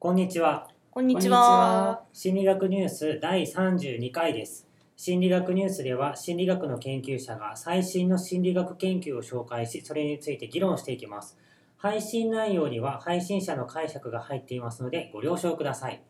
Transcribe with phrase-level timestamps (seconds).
[0.00, 0.68] こんにちは。
[0.92, 2.02] こんにちはは。
[2.12, 4.68] 心理学ニュース第32回です。
[4.96, 11.36] 心理学ニュースでは心理学の研究者が最新の心理学研究を紹介し、それについて議論していきます。
[11.76, 16.00] 配信内容には配信者の解釈が入っていますのでご了承ください。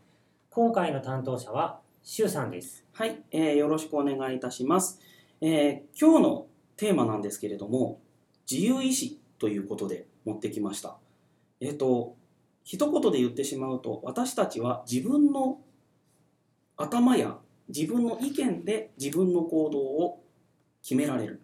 [0.50, 2.84] 今回の担当者はシュウさんです。
[2.92, 5.00] はい、えーよろしくお願いいたします、
[5.40, 6.46] えー今日の
[6.76, 8.02] テーマなんですけれども、
[8.50, 10.98] 自由意志ということで持ってきました。
[11.62, 12.17] えっ、と、
[12.70, 15.58] 一言で言ってしまうと、私たちは自分の
[16.76, 20.22] 頭や自分の意見で自分の行動を
[20.82, 21.40] 決められる。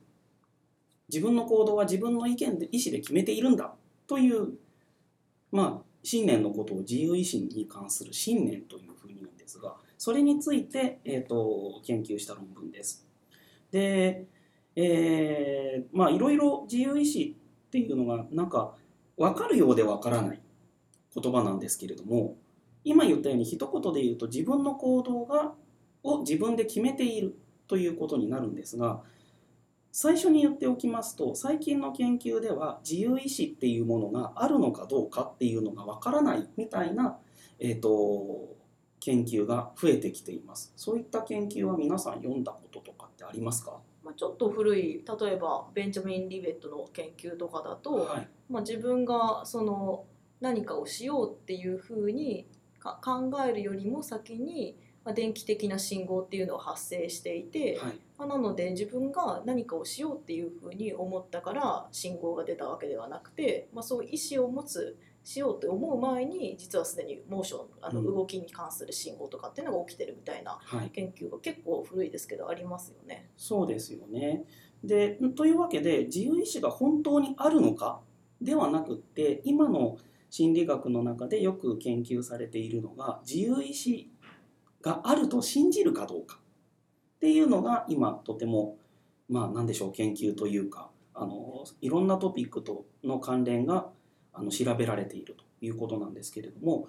[1.08, 3.72] 自分の行動は自分の意見で意思で決めているんだ
[4.06, 4.52] という、
[5.50, 13.08] まあ、信念のことを自由意志に関する信念というふうに言うんですが、それについて、えー、と研究した論文です。
[13.70, 14.26] で、
[14.76, 17.34] えーまあいろいろ自由意志
[17.68, 18.74] っていうのがなんか
[19.16, 20.40] 分かるようで分からない
[21.14, 22.36] 言葉なんですけれども
[22.84, 25.54] 今言ったように一言で言うと自分の行動が
[26.02, 27.34] を自分で決めている
[27.66, 29.00] ということになるんですが
[29.90, 37.16] 最初に言っておきますと最近の研究では自由意志っていうものがあるのかどうかっていうのが分からないみたいな、
[37.58, 38.56] えー、と
[39.00, 40.72] 研究が増えてきています。
[40.76, 43.78] そういった研究は皆さん読んだこととかってありますか？
[44.02, 48.28] まあ、ちょっと古い例えばベンジャミン・リベットの研究とかだと、はい。
[48.50, 50.04] まあ、自分がその
[50.44, 52.46] 何かをしようっていうふうに
[52.78, 73.30] か考えるよりも先に、まあ、電気的な信号っていうのが発生していて、はいまあ、なので自分が何かをしようっていうふうに思ったから信号が出たわけではなくて、まあ、そういう意思を持つしようと思う前に実はすでにモーションあのうん動きに関する信号とかっていうのが起きてるみたいなはい研究が結構古いですけどありますよね。
[73.38, 74.44] そうですよね。
[74.84, 78.00] でというわけで自由意志が本当にあるのか
[78.42, 79.96] ではなくって今の
[80.36, 84.10] 心理学の中でよく研究されているのが自由意志
[84.82, 86.40] があると信じるかどうか
[87.18, 88.76] っていうのが今とても
[89.28, 93.86] まあ何でしょう研究というかあのいろんなトピックとの関連が
[94.32, 96.88] あの調べられているということなんですけれども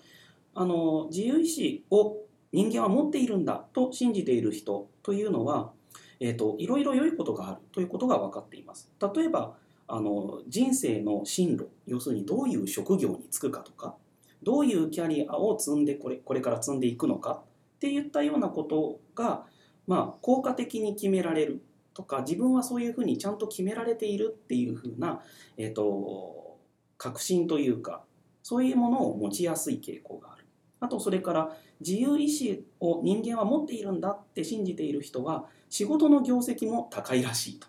[0.55, 2.17] あの自由意志を
[2.51, 5.71] 人間は持っているんだと信じている人というのは
[6.19, 8.89] えー、といろいろ良いことがあるということが分かっています。
[9.13, 9.53] 例えば
[9.87, 13.95] あの人生の進路要するにどういう職業に就くかとか
[14.43, 17.43] どういうキャリアを積んでこれこれから積んでいくのか
[17.75, 19.45] っていったようなことが、
[19.87, 21.61] まあ、効果的に決められる
[21.93, 25.21] とか自分はそういうふうにちゃんと決められているっていうふうな、
[25.57, 26.57] えー、と
[26.97, 28.03] 確信というか
[28.43, 30.45] そういうものを持ちやすい傾向がある。
[30.79, 37.67] あとそれから自由意志を人間は持っているんだって信じている人は仕事の業績も高いらしいと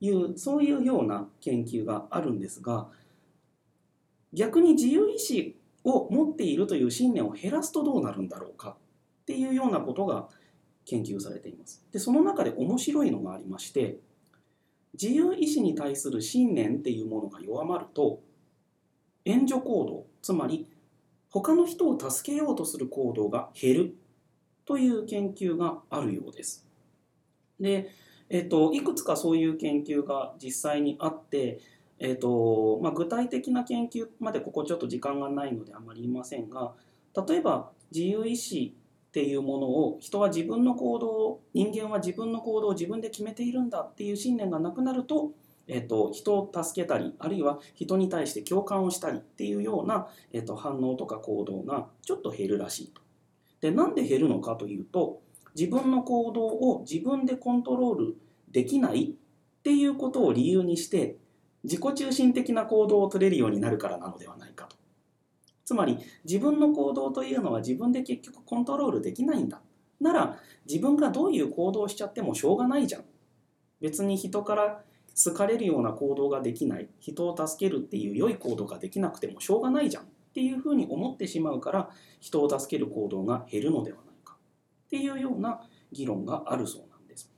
[0.00, 2.88] いうそういうような研究があるんですが
[4.32, 8.76] 逆に自由意志を持っているという信念を減らすとどうなるんだろうか
[9.22, 10.28] っていうようなことが
[10.84, 11.84] 研究されています。
[11.92, 13.98] でその中で面白いのがありまして
[15.00, 18.20] 自由意志に対する信念っていうものが弱まると
[19.24, 20.68] 援助行動つまり
[21.30, 23.94] 他の人を助けようとする行動が減る
[24.64, 26.66] という研究があるようです。
[27.60, 27.90] で、
[28.28, 31.60] えっと、いくつかそういう研究が実際にあって、
[31.98, 36.72] えっとまあ、具体的な研究までここちょっと時間がないのであまり言いませんが
[37.26, 38.74] 例えば自由意志
[39.08, 45.30] っていうものを人は自分の行動を人間は自分の行動を自分で決めているんだっていう信念がなくなると、
[45.68, 53.00] えっと、人を助けたりあるいは人に対して共感をしたりっていうような、えっと、反応とか行動がちょっと減るらしいと。
[53.62, 55.22] でなんで減るのかというと
[55.56, 58.16] 自分の行動を自分でコントロール
[58.50, 61.16] できないっていうことを理由にして
[61.64, 64.76] 自己中心的な行動を取れるようになるからなのではないかと。
[65.64, 69.60] つまり自分の行動というのは自分で結局コントロールできないんだ。
[70.00, 73.04] なら自分がどういう行動をしちゃってもしょうがないじゃん。
[73.80, 74.84] 別に人から
[75.24, 84.05] 好かれるような行動ができない人を助けるっていう良い行動ができなくてもしょうがないじゃんっていうふうに思ってしまうから人を助ける行動が減るのではない
[84.86, 85.60] っていうような
[85.92, 87.30] 議論があるそうなんです。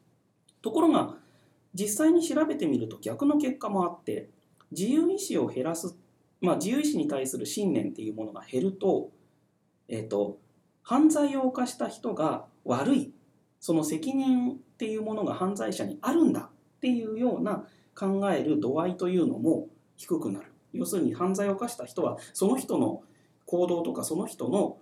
[0.63, 1.17] ところが
[1.75, 4.29] 実際に調べてみると逆の結果もあって
[4.71, 5.97] 自由意志を減らす、
[6.41, 9.11] まあ、自由意志に対する信念っていうものが減ると,、
[9.89, 10.39] えー、と
[10.83, 13.13] 犯罪を犯した人が悪い
[13.61, 20.53] その責任っていうものが犯罪者にあるんだっていうような考える度合いというのも低くなる。
[20.73, 23.03] 要するに犯罪を犯した人はその人の
[23.47, 24.79] 行動とかその人の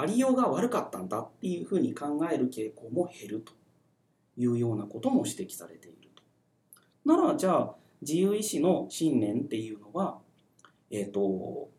[0.00, 3.52] ありようが悪かったんだっていうふうに考える傾向も減ると
[4.36, 6.22] いうようなことも指摘されていると。
[7.04, 10.18] ならじゃあ自由意志の信念っていうのは、
[10.90, 11.70] えー、と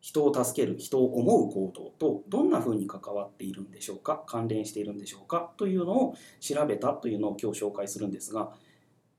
[0.00, 4.22] 人を助ける人を思う行動とどんなふうに関わっているんでしょうか？
[4.26, 5.52] 関連しているんでしょうか？
[5.56, 8.52] というのを調べたというのを今日紹介するんですが、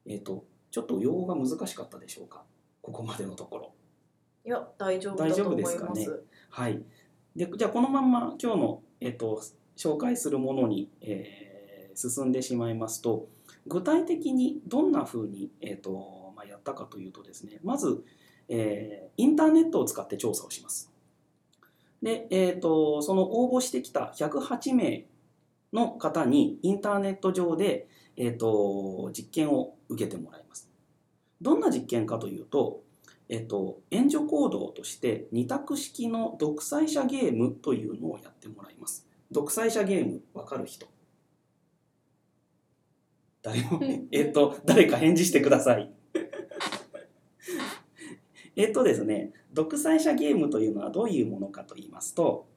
[0.05, 2.43] えー、とちょっと用語が難しかったでしょうか？
[2.81, 3.71] ここまでのところ。
[4.45, 5.77] いや大丈夫だと思います。
[5.77, 6.17] 大丈夫ですか
[6.51, 6.83] はい、
[7.35, 9.41] でじゃあこのまま今日の、えっと
[9.75, 11.45] 紹介するものに、えー
[11.97, 13.29] 進んでしまいますと
[13.67, 18.03] 具体的にどんなふうに、えっとまあ、やったかというとですねまず、
[18.49, 20.91] えーインターネットを使って調査をします。
[22.03, 25.05] で、えー、とその応募してきた108名
[25.71, 27.87] の方にインターネット上で、
[28.17, 30.69] えー、と実験を受けてもらいます。
[31.41, 32.81] どんな実験かというと、
[33.29, 39.07] えっと、援助行動として二択式の独裁者ゲームというのをやってもらいます。
[39.31, 40.85] 独裁者ゲームわかる人
[43.41, 43.81] 誰も
[44.11, 45.91] えっと誰か返事してください。
[48.55, 52.47] えっとですね独裁者ゲームというのはどういうものかと言いますと、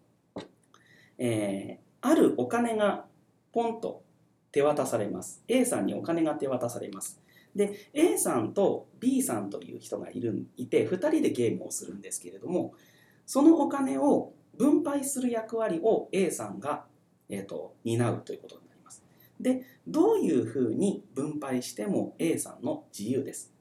[1.16, 3.06] えーあるお金が
[3.52, 4.02] ポンと
[4.52, 7.20] 手渡されます A さんにお金が手渡されます
[7.58, 12.74] で A さんと B さんという人がいるいて2人でゲームをするんですけれども
[13.26, 16.84] そのお金を分配する役割を A さんが、
[17.28, 19.04] えー、と担うということになります。
[19.40, 23.52] でどういうふうに分配しても A さんの自由です。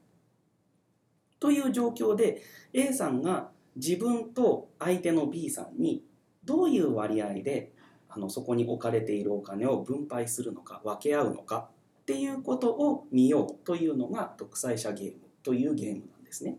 [1.40, 2.42] という状況で
[2.72, 6.04] A さんが自分と相手の B さんに
[6.44, 7.72] どういう割合で
[8.08, 11.68] あのそこに置かれているお金を分配するのか分け合うのか
[12.08, 16.56] っていうことを見ようというのが独裁者ゲームというゲームなんですね。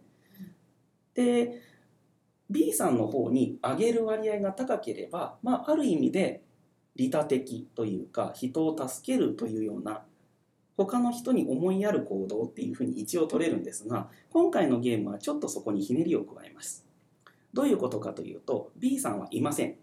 [1.15, 1.59] で
[2.51, 6.43] B さんの方に上げる割合が高ければ、まあ、ある意味で
[6.95, 10.03] 利他的というか人を助けるというような
[10.77, 16.85] 他の人に思いやる行動っていうふうに一応取れるんですが今回のゲームはちょっとそこにひねりを加えます。
[17.55, 19.77] どういうことかというと B さんはいません。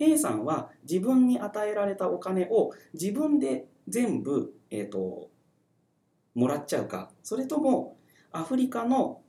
[0.00, 5.30] A さんは自分に与えられたお金を自分で全部、えー、と
[6.34, 7.96] もらっちゃうかそれとも
[8.32, 9.20] アフリカの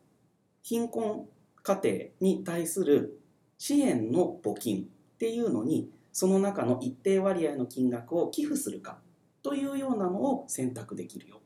[0.61, 1.27] 貧困
[1.61, 3.19] 家庭に対する
[3.57, 4.85] 支援の募金っ
[5.17, 8.99] ていうのにその中の一定割合の金額を寄付するか
[9.41, 11.41] というようなのを選択できるよ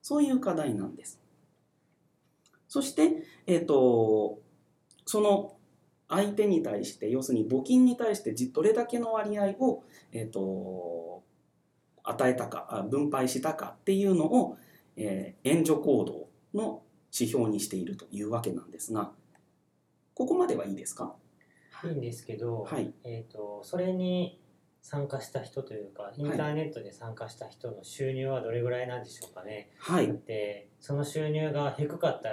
[0.00, 1.20] そういう課題なんです。
[2.68, 4.40] そして、えー、と
[5.04, 5.56] その
[6.08, 11.11] 相手に対して要するに募金に対してどれだけの割合を、えー、と
[12.04, 14.56] 与えたかあ分配したかっていうのを、
[14.96, 16.82] えー援助行動の
[17.12, 19.12] 指標にしているというわけなんですが
[20.14, 21.14] ここまではいいですか？
[21.84, 21.88] い。
[21.88, 22.92] いんですけど、はい。
[23.04, 24.40] えー、とそれに
[24.82, 29.70] 参加した人というかインターネットで参加した人の収入はどれぐらいなんでしょうかね。
[29.78, 30.12] はい。
[30.26, 32.28] でその収入が低かった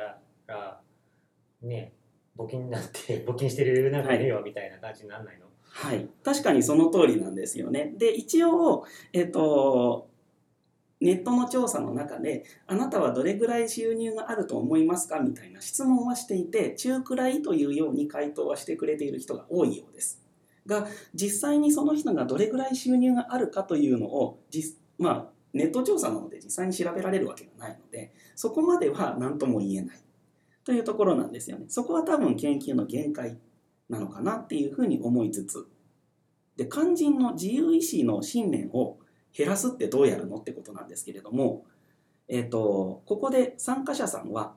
[0.48, 0.82] ら
[1.62, 1.94] ね
[2.38, 5.48] 募金になって募金してるなんかいるよみたいな感じにならないの、
[5.82, 7.94] はい、確かにその通りなんですよね。
[7.98, 10.10] で一応、えっと、
[11.00, 20.22] ネットの調査の中であなたはどれぐらい収入があると思いますかみたいな質問はしていて中くらいというように回答はしてくれている人が多いようです。
[20.68, 30.04] が実際にその人がどれぐらい収入があるかというのを実まあネット調査なので実際に調べられるわけがないのでそこまでは何とも言えない
[30.66, 31.68] というところなんですよね。
[31.70, 33.38] そこは多分研究の限界
[33.90, 35.68] なのかなっていうふうに思いつつ
[36.58, 38.98] で肝心の自由意志の信念を
[39.36, 41.66] 減らすってどうやるのってことなんですけれども、
[42.28, 44.54] えー、とここで参加者さんは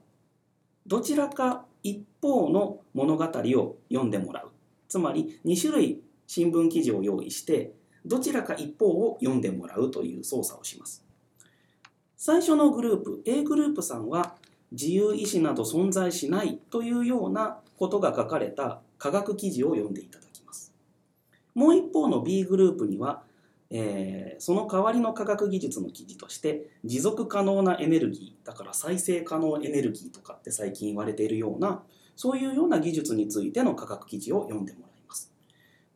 [0.87, 4.51] どちらか一方の物語を読んでもらう。
[4.89, 7.73] つまり2種類新聞記事を用意して
[8.05, 11.05] どちらか一方を読んでもらうという操作をします。
[12.17, 14.37] 最初のグループ A グループさんは
[14.71, 20.73] 自由意志など存在しないというようなことが書かれた科学記事を読んでいただきます。
[21.57, 23.25] もう一方の B グループには、
[23.69, 31.83] えーその代わりの科学技術の記事として持続可能なエネルギーだから再生可能エネルギーとかって最近言われているような
[32.17, 35.33] そういうような技術についての科学記事を読んでもらいます。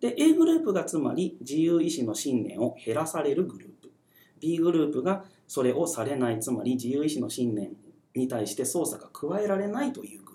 [0.01, 3.93] で A グループがつまり自由意志の信念を減らされるグループ。
[4.41, 7.71] B グループがそれをされないつまり自由意志の信念
[8.17, 10.25] に対して操作が加えられないという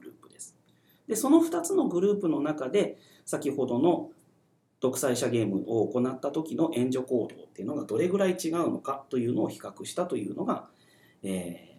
[1.12, 4.12] でその2つのグループの中で先ほどの
[4.80, 10.70] 独裁者ゲームを行った時の援助行動っていうのがどれぐらい違うのかというのを比較したというのが、
[11.22, 11.72] えー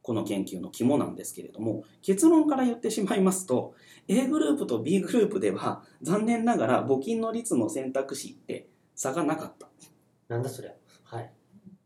[0.00, 3.74] この研究の肝なんですけれども結論から言ってしまいますと
[4.08, 9.68] A グループと B グループでは残念ながら募金の率の選択肢って差がなかった。
[10.28, 10.74] なんだそれ
[11.04, 11.30] はい。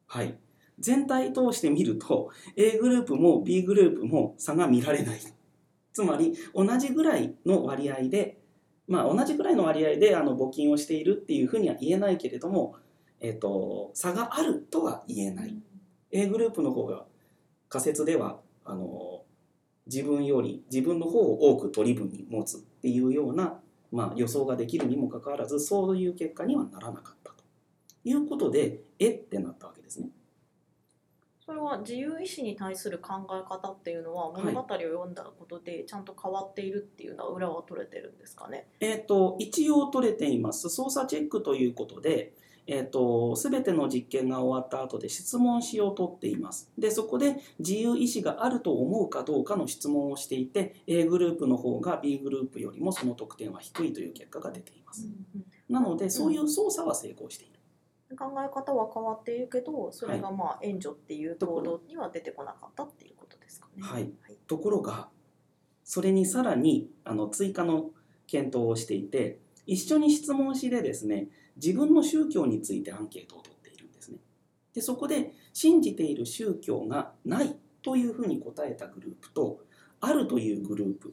[0.07, 0.39] はい、
[0.79, 5.19] 全体通して見ると A グループも B グループも差が見られない
[5.93, 8.39] つまり同じぐらいの割合で
[8.89, 12.77] まあ同じぐらいの割合であの募金をしているっていうふうには言えないけれども、
[13.21, 15.57] えっと差があるとは言えない。
[16.11, 17.05] A グループの方が
[17.69, 19.23] 仮説ではあの
[19.87, 23.59] 自分より自分の方を多く取り分に持つっていうような、
[23.91, 27.45] まあ、予想ができるにもかかわらずそういう結果にはならなかったと
[28.05, 30.09] いうことでえってなったわけですね。
[31.45, 38.69] それは自由意志に対する考え方っていうのは物語を読んだことでちゃんと変わっているっていうのは裏は取れてるんですかね？
[38.79, 40.69] えっ、と一応取れています。
[40.69, 42.33] 操作チェックということで、
[42.69, 46.71] えー、と全ての実験が終わった後で質問紙を取っています。
[46.79, 55.09] でそこで自由意志があると思うかどうかの質問をしていて A グループの方が B グループよりもその得点は低いという結果が出ています。
[55.69, 57.55] なのでそういう操作は成功している
[58.17, 63.83] 考え方は変わっているけどそれがまあ援助っていう行動には出てこなかったっていうことですかね。
[63.83, 64.13] はい
[64.47, 65.09] ところが
[65.85, 67.91] それにさらにあの追加の
[68.27, 74.19] 検討をしていて一緒に質問紙でですね自分の宗教についてアンケートを取っているんですね。
[74.75, 79.61] でそこで信じている宗教がないというふうに答えたグループと
[80.01, 81.13] あるというグループ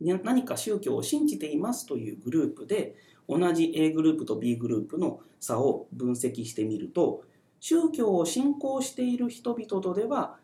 [0.00, 2.96] に何か宗教を信じていますというグループで
[3.28, 7.24] 同じ A グループと B グループの差を分析してみると
[7.60, 10.36] 宗教を信仰している人々とでは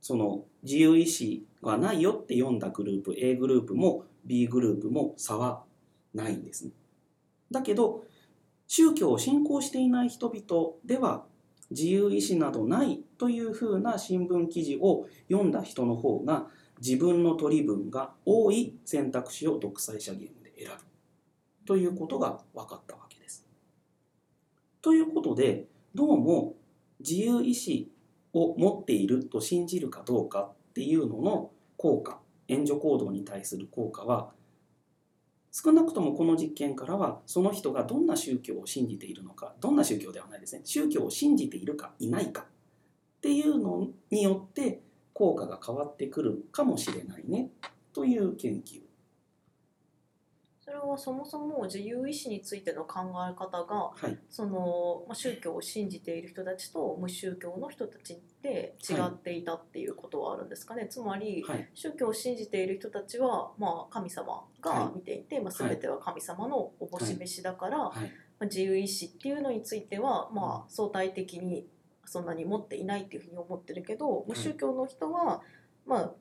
[0.00, 5.62] その自由意志がないよって読んだグループ A グループも B グループも差は
[6.12, 6.72] ないんですね。
[7.50, 8.04] だけど
[8.66, 11.24] 宗教を信仰していない人々では
[11.70, 16.46] 自由意志などないというふうな新聞記事を読んだ人の方が
[16.80, 20.91] 自分の取り分が多い選択肢を独裁者ゲームで選ぶ
[21.66, 23.46] ということが分かったわけです。
[24.80, 26.54] ということでどうも
[27.00, 27.92] 自由意志
[28.32, 34.30] を持っていると信じるかどうかっていうのの効果援助行動に対する効果は
[35.50, 44.80] 少なくともこの実験からはその人がどんな宗教を信じているのかどんな宗教ではないですね宗教を信じているかいないかっていうのによって
[45.12, 47.50] 効果が変わってくるかもしれないね
[47.92, 48.80] という研究
[50.64, 54.16] それはそもそも自由意志についての考え方がはい。
[54.30, 61.68] そのまあ宗教を信じている人たちと無宗教の人たちで違っていたっていうことはあるんですかね、つまりはい。
[61.74, 68.04] 宗教を信じている人たちは、まあ、神様が見ていて、まあ、全ては神様のおぼし飯だから、はい。
[68.04, 68.08] ま
[68.42, 71.66] あ、自由意志っていうのについては、まあ、相対的に
[72.04, 75.40] そんなに持っていないっていうふうに思ってるけど無宗教の人は、
[75.86, 76.12] ま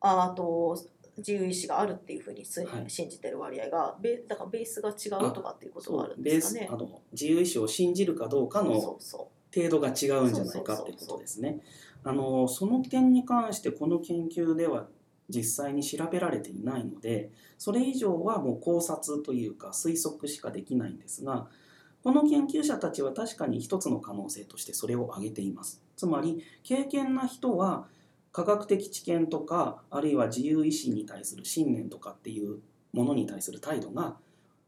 [0.00, 0.76] あ、あと
[1.18, 6.76] 自由意志があるっていうふうにすはい信じてる割合がベだからベースが違うとかっていうことはあるんベーですかねスあ。
[6.76, 11.60] の自由意志を信じるかどうかのそうそ程度が違うんじゃないかっていうことですね。
[12.02, 14.88] あのその点に関してこの研究では
[15.28, 21.48] 実際に調べられていないのでそれ以上はもう考察というか推測しかできないんですが
[22.02, 25.82] この研究者たちは確かに一つの可能性としてそれを挙げています。
[25.96, 27.86] つまり経験な人は
[28.34, 32.58] 科学的知見とかあるいは自由意志に対する信念とかっていう
[32.92, 34.16] ものに対する態度が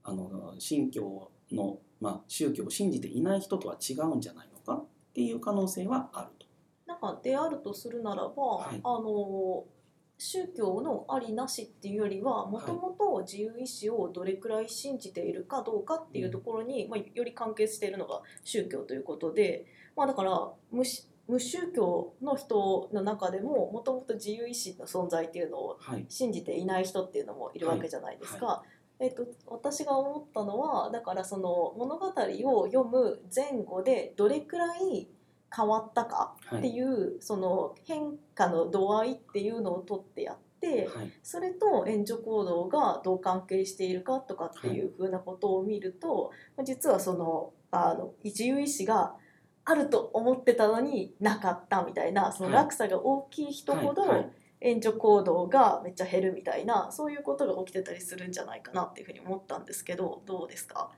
[0.05, 6.47] あの信教の、まあ、宗教を信じていない人とは違うんじゃないのかっていう可能性はあると。
[6.87, 8.81] うなんかであるとするならば、はい。
[8.85, 9.65] あの
[10.19, 28.63] 宗教のありなしっていうよりはもともと自由意志をどれくらい信じているかどうかっていうところに、まあ、より関係しているのが宗教ということで、まあ、だから無し無宗教の人の中でももともと自由意志の存在っていうのをはい、信じていない人っていうのもいるわけじゃないですか。
[28.99, 35.07] えっと、私が思ったのはだからその物語を読む前後でどれくらい
[35.55, 49.15] 変わったかはい、っていうその変化の度合いっていうのを取ってやってはい、それと援助行動がどう関係しているかとかっていうふうなことを見ると、まあ実はそのあの自由意志が
[49.69, 54.05] あると思ってたのになかったみたいなそのはい落差が大きい人ほど、
[54.61, 60.91] 援助行動がめっちゃ減るみたいなそういうことが起きてたりするんじゃないかなっていうふうに思ったんですけどどうですか？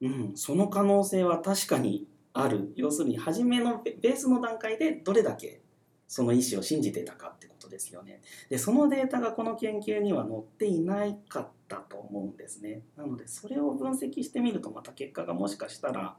[0.00, 2.72] うん、その可能性は確かにある。
[2.76, 5.60] 要するに初めのベベースの段階でどれだけ
[6.06, 8.22] その意思を信じていたかってことですよね。
[8.48, 12.82] でそのデータがこの研究には載っていないかったと思うんですね。
[12.96, 16.16] なのでそれを分析してみるとまた結果がもしかしたら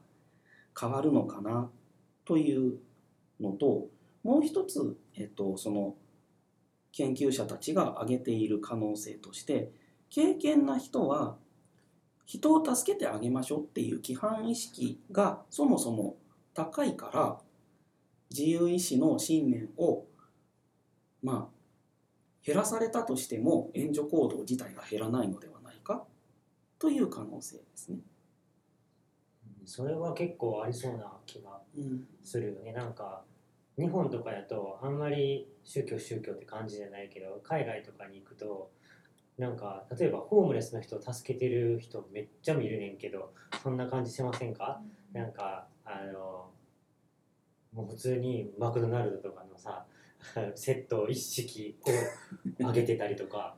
[0.77, 1.69] 変わるのかな
[2.25, 2.79] という
[3.39, 3.87] のと
[4.23, 5.95] もう一つ、えっと、その
[6.91, 9.71] 研究者たちが挙げている可能性として
[10.09, 11.37] 経験な人は
[12.25, 16.17] 人を助けてあげましょうっていう規範意識がそもそも
[16.53, 17.37] 高いから
[18.29, 20.05] 自由意志の信念を
[21.23, 21.59] まあ
[22.45, 26.03] 減らされたとしても援助行動自体が減らないのではないか
[26.77, 27.99] という可能性ですね。
[29.69, 32.73] それは結構ありそうな気がうんするよね。
[32.73, 33.23] なんか
[33.77, 38.71] 日本とかだとあんまり宗教宗教って感じじゃないけど海外とかに行くと
[39.37, 43.31] なんか例えばホームレスの人を助けてる人めっちゃ見るねんけど
[43.63, 44.81] そんな感じしませんか？
[45.13, 46.49] なんかあの
[47.73, 49.85] もう普通にマクドナルドとかのさ
[50.55, 51.77] セット一式
[52.61, 53.55] をあげてたりとか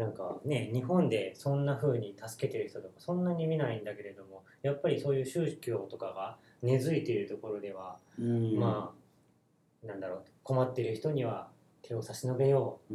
[0.00, 8.58] なんかね日本でそんな風に助けてる人とかそんなに見ないんだけれどもやっぱりそういう宗教とかが根付いているところでは、うん。
[8.58, 8.94] ま
[9.84, 11.48] あなんだろう困ってる人には
[11.82, 12.94] 手を差し伸べよう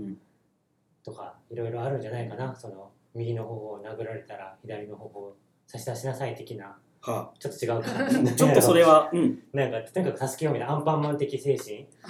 [1.04, 5.36] とかいろいろあるんじゃないかなその右の方を殴られたら左の方を
[5.68, 7.32] 差し出しなさい的なは。
[7.38, 11.78] ちょっと違うかあ、 ちょっとそれは、うん、なんかとにかく助けようみたいなアンパンマン的精神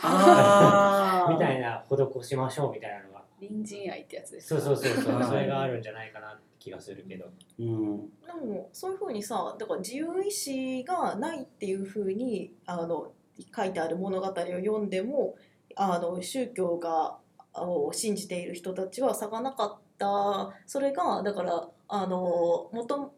[1.33, 3.04] みたいな施しましょうみたいな
[3.47, 5.35] 隣人愛ってやつですそうそうそうそう。
[5.35, 5.61] れが。
[5.61, 7.25] あるんじゃないかなって気がするけど。
[7.59, 7.97] うん。
[8.25, 13.11] でもそういうふうにさだから自由意志がないっていうふうにあの
[13.55, 15.35] 書いてある物語を読んでも
[15.75, 17.17] あの宗教が
[17.53, 20.53] を信じている人たちは差がなかった。
[20.65, 23.13] それがだからあの元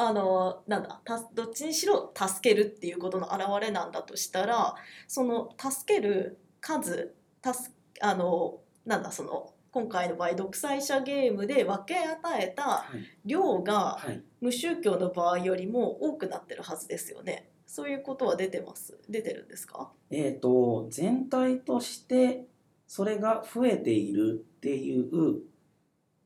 [0.00, 4.76] あのなんだたどっちにしろ助けるっていうことの表れなんだとしたら
[5.08, 17.50] その助ける数助あのなんだその今回の場合独裁者ゲームで分け与えたはい量がはい無宗教の場合よりも多くなってるはずですよね。
[17.66, 18.98] そういうことは出てます？
[19.10, 19.92] 出てるんですか？
[20.10, 22.46] えー、と全体として
[22.86, 25.42] それが増えているっていう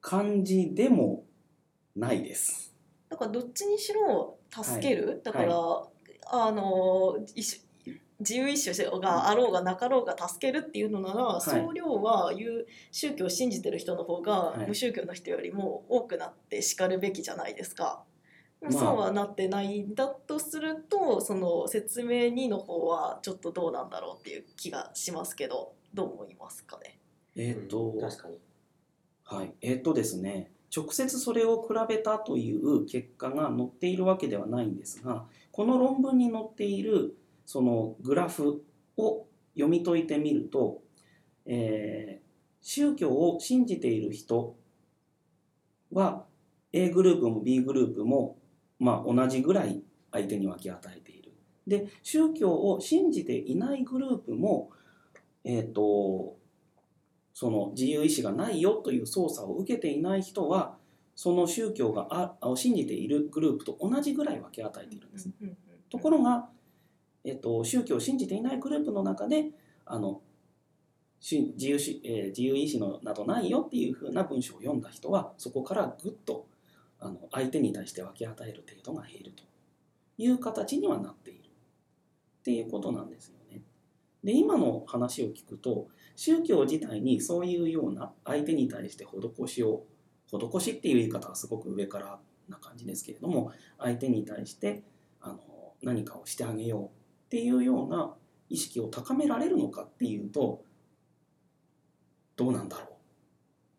[0.01, 1.25] 感じでも
[1.97, 2.73] ないです。
[3.09, 5.89] だからどっちにしろ助ける、だから、は
[6.31, 7.19] あの
[8.23, 11.41] 自由意志があろうがなかろうが助けるっていうのなら、い。
[11.41, 14.69] 総量はいう宗教を信じてる人の方が、はい。
[14.69, 18.05] 無宗教の人よりも多くなってしかるべきじゃないですか。
[18.61, 18.73] まあ。
[18.73, 26.99] そうはなってないんだとするとその説明2の方はちょっとどうなんだろうっていう気がしますけどどう思いますかね？
[27.35, 28.39] えっ、と、確かに。
[29.25, 37.15] はい、えっ、とですね直接それを比べたという結果が載っているわけではないんですがこの論文に載っている
[37.53, 38.65] そのグラフ
[38.97, 40.83] を読み解いてみると、
[41.47, 42.23] えー
[42.63, 44.55] 宗教を信じている人
[45.93, 46.25] は
[46.73, 48.39] A グループも B グループも、
[48.79, 51.33] まあ、同じぐらい相手に分け与えている。
[51.67, 54.71] で宗教を信じていないグループも、
[55.45, 56.37] えー、と
[57.35, 60.77] その自由意志がないよという操作を受けていない人は
[61.15, 65.31] その宗教があを信じているグループと同じぐらい分け与えているんです。
[65.91, 66.49] ところが、
[67.25, 69.51] えっと、宗教を信じていないグループの中で
[69.85, 70.21] あの
[71.21, 76.47] 自由し、えー自由意志のなどないよっていうふうな文章を読んだ人はそこからぐっと
[76.99, 79.45] あの相手に対して分け与える程度が減ると
[80.19, 83.63] いう形にはなっているっていうことなんですよね。
[84.25, 89.85] で今の話を聞くと宗教自体にそういうような相手に対して施しを
[90.27, 94.83] 施しっていう言い方はすごく上からな感じですけれども相手に対して
[95.21, 95.39] あの
[95.83, 97.02] 何かをしてあげよう
[97.33, 98.13] っていうような
[98.51, 100.67] 意識を高められるのかっていうと
[102.37, 102.89] どうなんだろう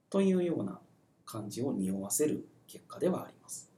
[0.10, 0.80] というような
[1.24, 3.72] 感じを匂わせる結果ではあります。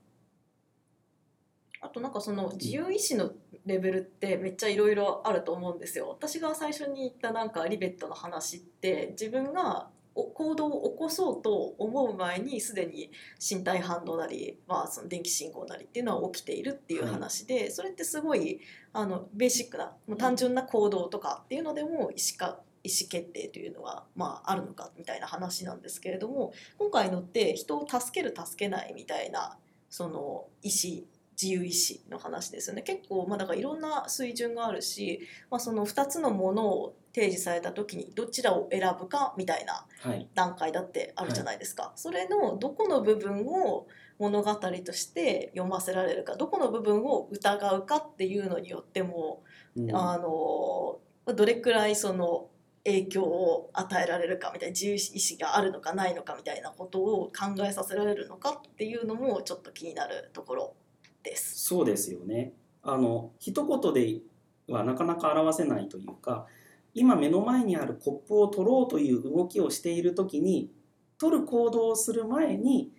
[1.81, 3.33] あとなんかその自由意志の
[3.65, 6.07] レベルってめっちゃいろいろあると思うんですよ。
[6.07, 18.61] 私が最初に言ったなんかリベットの話って自分が行動を起こそうと思う前にすでに身体反応なり、まあ、その電気信号なりっていうのは起きているっていう話で、それってすごい
[18.93, 29.57] あのベーシックなもう単純な行動とかっていうのでも意思か意思決定というのは、まあ、あるのかみたいな話なんですけれども今回のって人を助ける助けないみたいな
[29.89, 31.03] その意思
[31.41, 32.81] 自由意志の話ですよね。
[32.81, 35.19] 結構、まあ、だからいろんな水準があるし、
[35.51, 43.87] まあ、その2つのものを提示された時にどちらを選ぶかみたいなはい、段階だってあるじゃないですか、それのどこの部分を
[44.19, 49.43] 物語として読ませられるかどこの部分を疑うかっていうのによっても、
[49.75, 50.99] うんあの
[51.33, 52.49] どれくらいその
[52.83, 60.75] 影響を与えられるかみたいな自由意志があるのかないのかみたいなことを考えさせられるのかっていうのもちょっと気になるところ
[61.23, 61.63] です。
[61.63, 62.53] そうですよね。
[62.83, 64.21] あの一言で
[64.67, 66.45] はなかなか表せないというか
[66.95, 70.71] 今目の前にあるコップを取ろうという動きをしている時に
[71.19, 72.91] 取る行動をする前に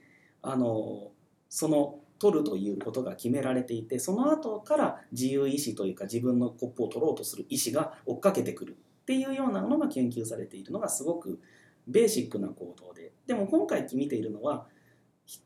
[0.42, 1.10] あの
[1.48, 11.40] その取るということが決められていてその後から自由意志というか自分のコップを取ろうとする意志が追っかけてくるっていうようなのが研究されているのがすごく
[11.86, 14.66] ベーシックな行動ででも今回見ているのは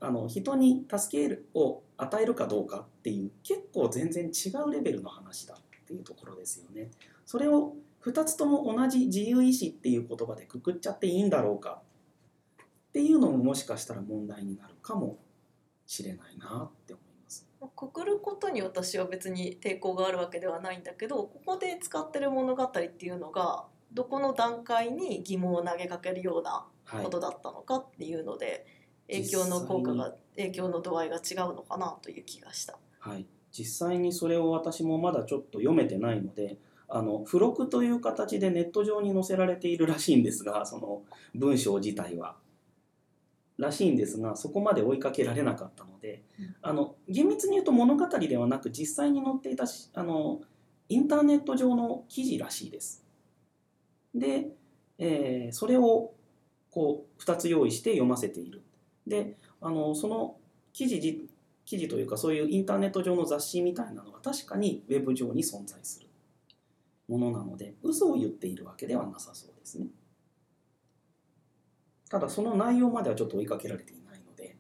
[0.01, 6.91] あの人に助けを与えるかどうかっていう結構全然違うレベルの話だっていうところですよね。
[7.25, 11.83] それを2つとも同じ自由意志っていう言葉でくくっちゃっていいんだろうか
[12.63, 15.19] っていうのももしかしたら問題になるかも
[15.87, 17.47] しれないなって思います。
[17.77, 28.67] くくることに私は別に抵抗があるわけではないんだけどここで使ってる物語っていうのがどこの段階に疑問を投げかけるようなはいことだったのかっていうので、
[29.09, 32.79] 影響の効果が影響の度合いが違うのかなという気がした。
[32.99, 36.59] はい、実際にそれを私もまだちょっと読めてないので
[36.91, 41.03] あの付録という形でネット上に載せられているらしいんですがその
[41.35, 42.37] 文章自体は。
[43.61, 50.41] らしいんですがそこまで追いかけられなかったので、うんあの厳密に言うと物語ではなく実際に載っていたしあの
[50.89, 53.05] インターネット上の記事らしいです。
[54.15, 54.49] で、
[54.99, 56.15] えーそれを
[56.71, 58.63] こう2つ用意して読ませている。
[59.07, 60.37] であのその
[60.73, 61.29] 記事じ
[61.67, 66.10] 記事というかそういうインターネット上の雑誌みたいなのが確かにウェブ上に存在する
[67.11, 69.89] ものなので嘘を言っているわけではなさそうですね。
[72.09, 74.57] ただその内容まではちょっと追いかけられていないので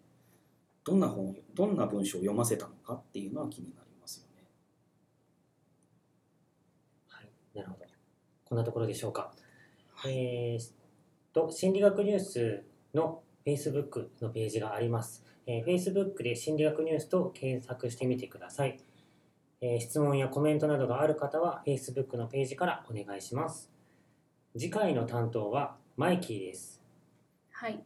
[0.84, 4.44] どんな本をどんな文章を読ませたのかっていうのは気になりますよね。
[7.06, 7.84] はい、なるほど。
[8.44, 9.32] こんなところでしょうか。
[10.06, 10.72] えー
[11.32, 15.24] と、心理学ニュースの Facebook のページがあります。
[15.46, 18.80] えー Facebook で心理学ニュースと検索してみてください。
[19.60, 23.70] えー質問やコメントなどがある方は Facebook のページからお願いします。
[24.56, 26.80] 次回の担当はマイキーです。
[27.52, 27.82] はい。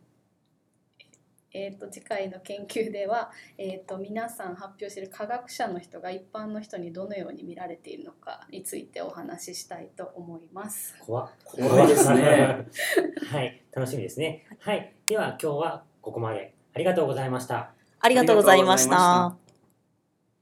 [1.56, 10.96] えー、と次回の研究では、えー、と皆さん発表している科学者の人が一般の人にどのように見られているのかについてお話ししたいと思います。
[11.00, 12.66] 怖っ怖いですね。
[13.30, 14.46] はい、楽しみですね。
[14.58, 16.54] はい、では今日はここまで。
[16.74, 17.72] ありがとうございました。
[18.00, 19.43] ありがとうございました。